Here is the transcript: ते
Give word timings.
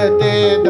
ते 0.00 0.69